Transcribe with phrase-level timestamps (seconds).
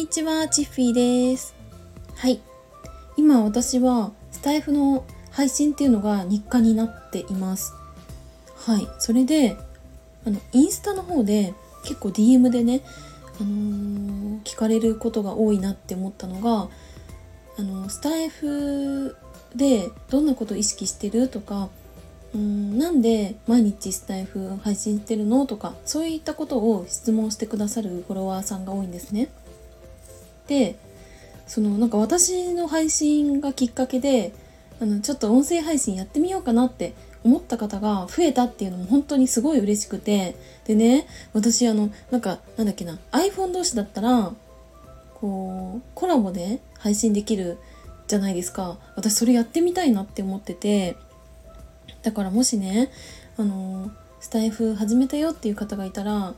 [0.00, 1.54] にちは、チッフィーです。
[2.16, 2.40] はい。
[3.18, 7.74] 今私はスタイフの配信っていうのが日課になっています。
[8.56, 8.88] はい。
[8.98, 9.58] それで、
[10.26, 11.52] あの、インスタの方で
[11.84, 12.80] 結構 DM でね、
[13.42, 16.70] あのー、聞かれることが多いなって思ったのが、
[17.58, 19.14] あの、スタイフ
[19.54, 21.68] でどんなこと意識してるとか、
[22.34, 29.30] うんなんで毎日スタイフ配信してるのとかそういったことを質問してくださるフォロワーさんが多いんですね。
[30.50, 30.76] で
[31.46, 34.32] そのなんか私の配信がきっかけで
[34.80, 44.32] あのちょっと音声配信やってみようかなって思った方が増えたっていうのも本当にすごい嬉しくてでね私あのなんかなんだっけな iPhone 同士だったら
[45.14, 47.58] こうコラボで配信できる
[48.08, 48.76] じゃないですか。
[48.96, 50.96] 私それやってみたいなって思ってて
[52.02, 52.90] だからもしね
[53.36, 56.34] あのスタイフ始めたよっていう方がいたら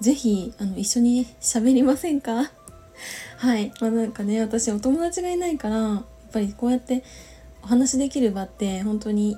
[0.00, 2.52] 是非あの一緒に喋りませんか？
[3.36, 3.72] はい。
[3.80, 7.02] まあなんかね私お友達がいないからやっぱりこうやって
[7.62, 9.36] お話できる場って本当に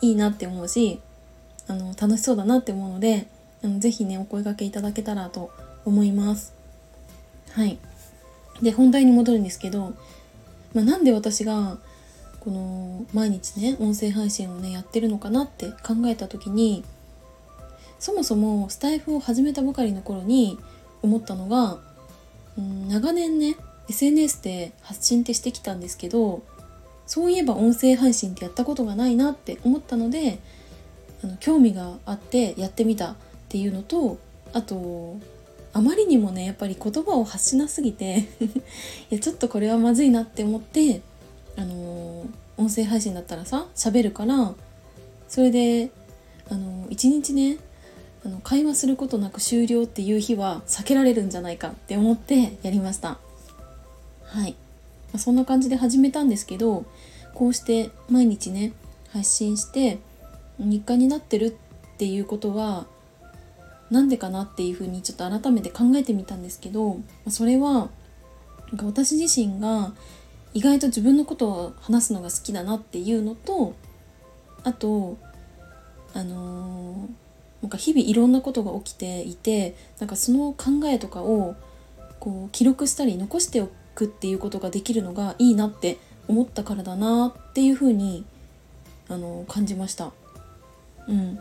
[0.00, 1.00] いいなって思うし
[1.66, 3.26] あの楽しそうだなって思うので
[3.62, 5.50] あのぜひねお声がけいただけたらと
[5.84, 6.54] 思います。
[7.52, 7.78] はい。
[8.62, 9.94] で本題に戻るんですけど、
[10.74, 11.78] まあ、なんで私が
[12.40, 16.84] この毎日ね音声配信をねやってるのかなって考えた時に
[17.98, 20.58] そもそもスタイフを始めたばかりの頃に
[21.02, 21.78] 思ったのが、
[22.58, 23.56] うん、長年ね
[23.88, 26.42] SNS で発信ってしてきたんですけど
[27.06, 30.40] そういえば音声配信ってやったことがないなって思ったので
[31.24, 33.16] あの興味があってやってみたっ
[33.48, 34.18] ていうのと
[34.52, 35.16] あと
[35.72, 38.26] あまりにもねやっぱり言葉を発しなすぎて
[39.10, 41.00] いやちょっとこれはまずいなって思って
[41.56, 44.54] あの音声配信だったらさ喋るから
[45.28, 45.90] それで
[46.50, 47.58] あの一日ね
[48.24, 53.18] あの会話することなく終了っていう日は避けられるんじゃないかって思ってやりました。
[54.24, 54.54] はい、
[55.12, 56.84] ま、そんな感じで始めたんですけど
[57.34, 58.72] こうして毎日ね
[59.10, 59.98] 発信して
[60.58, 62.86] 日課になってるっていうことは
[63.90, 67.88] なんでかなっていうふうにちょっと改めて考えてみたんですけどそれは
[68.82, 69.92] 私自身が
[70.52, 73.74] 意外と自分のことを話すのが好きだなっていうのと
[74.64, 75.16] あと
[76.14, 77.08] あのー、
[77.62, 81.56] なんか日々いろんなことが起きていてなんかその考えとかを
[82.20, 85.98] こう記録したり残しておくっていうことができるのがいいなって
[86.28, 88.24] 思ったからだなっていうふうに
[89.08, 90.12] あの感じました。
[91.08, 91.36] うん、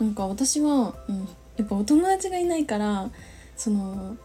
[0.00, 3.10] なんか私は、うん、やっぱお友達がいないから
[3.56, 4.16] その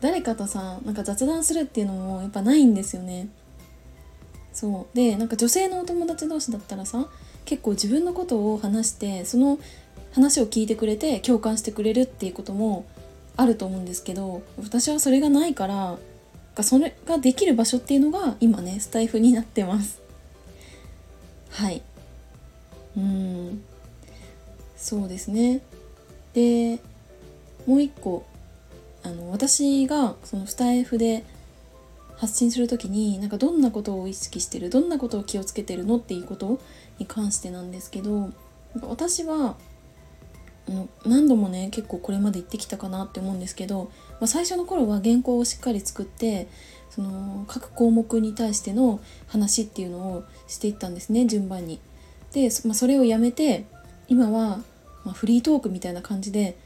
[0.00, 3.28] 誰かとさなんか雑談するっていうのもやっぱないんですよね。
[4.52, 4.96] そう。
[4.96, 7.08] でなんか女性のお友達同士だったらさ
[7.44, 9.58] 結構自分のことを話してその
[10.12, 12.86] 話を聞いてくれて共感してくれるっていうことも
[13.36, 15.98] あると思うんですけど私はそれがないから
[16.62, 20.02] それができる場所っていうのが今ねスタイフになってます。
[21.50, 21.82] はい。
[22.96, 23.62] うん。
[24.76, 25.62] そうですね。
[26.34, 26.78] で
[27.66, 28.26] もう一個
[29.02, 31.24] あの私がそのスタイフで
[32.16, 36.60] 発信する時になんかどんなことを意識してるどんなことを気をつけてるのっていうこと
[36.98, 38.30] に関してなんですけど
[38.82, 39.56] 私は
[41.04, 46.46] 何度もね結構これまで言ってきたかなって思うんですけど、まあ、最初の頃は原稿をしっかり作って
[46.90, 51.80] その各項目に対しての話っていうのをしていったんですね順番に。
[52.32, 53.64] で、まあ、それをやめて
[54.08, 54.60] 今は、
[55.04, 56.56] ま、フリートークみたいな感じで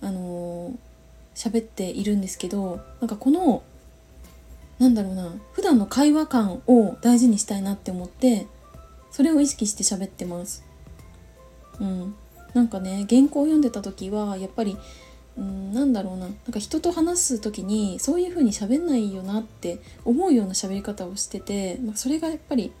[0.00, 0.90] あのー
[1.34, 3.62] 喋っているんですけどなんかこの
[4.78, 8.46] なんだろうな普段の会話感を大事にしたいなって思って
[9.10, 10.64] それを意識して喋ってます
[11.80, 12.14] うん
[12.54, 14.76] なんかね原稿を読んでた時はやっぱり
[15.38, 22.72] うんなんだろうななんか人と話す時にそういう風に喋んないよなって思うような喋り方をしてて、まあ、それがやっぱり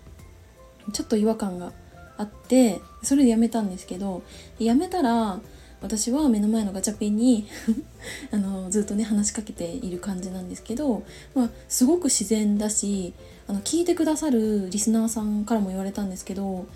[0.92, 1.72] ちょっと違和感が
[2.16, 4.22] あってそれでやめたんですけど
[4.58, 5.40] やめたら
[5.80, 7.46] 私は目の前のガチャピンに
[8.30, 11.02] あのずっとね話しかけている感じなんですけど、
[11.34, 13.14] まあ、すごく自然だし
[13.46, 16.66] あの聞いてくださるリスナーさんからも言われたんですけど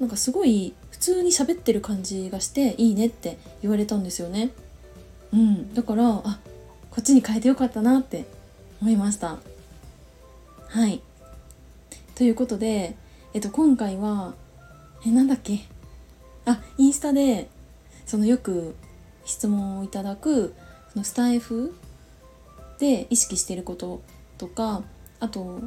[0.00, 4.50] なんかすごい普通に喋ってる感じがしていいねって言われたんですよね。
[5.32, 6.38] うん、だからあ
[6.90, 8.24] こっちに変えてよかったなって
[8.80, 9.38] 思いました。
[10.68, 11.00] はい。
[12.14, 12.96] ということで、
[13.32, 14.34] えっと、今回は
[15.04, 15.60] えなんだっけ？
[16.46, 17.48] あインスタで
[18.06, 18.74] そのよく
[19.24, 20.54] 質問をいただく
[20.92, 21.74] そのスタイフ
[22.78, 24.02] で意識していること
[24.38, 24.82] とか
[25.20, 25.62] あと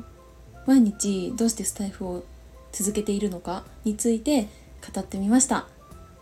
[0.65, 2.23] 毎日どうしてスタイフを
[2.77, 4.47] 続けているのかについて
[4.93, 5.65] 語ってみました。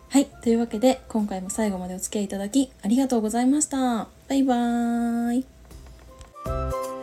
[0.09, 4.07] はい、というわけで今回も最後までお付き合いいただきありがとうございました。
[4.29, 6.94] バイバーイ。